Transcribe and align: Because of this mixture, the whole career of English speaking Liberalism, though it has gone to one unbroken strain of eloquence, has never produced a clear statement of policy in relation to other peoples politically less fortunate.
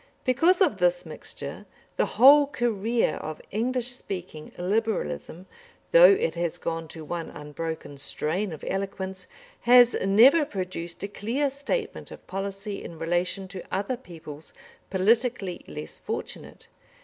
Because 0.25 0.61
of 0.61 0.77
this 0.77 1.05
mixture, 1.05 1.67
the 1.95 2.07
whole 2.17 2.47
career 2.47 3.17
of 3.17 3.39
English 3.51 3.91
speaking 3.91 4.51
Liberalism, 4.57 5.45
though 5.91 6.09
it 6.09 6.33
has 6.33 6.57
gone 6.57 6.87
to 6.87 7.05
one 7.05 7.29
unbroken 7.29 7.99
strain 7.99 8.51
of 8.51 8.65
eloquence, 8.67 9.27
has 9.59 9.93
never 10.03 10.43
produced 10.43 11.03
a 11.03 11.07
clear 11.07 11.51
statement 11.51 12.09
of 12.09 12.25
policy 12.25 12.83
in 12.83 12.97
relation 12.97 13.47
to 13.49 13.61
other 13.71 13.95
peoples 13.95 14.53
politically 14.89 15.63
less 15.67 15.99
fortunate. 15.99 16.65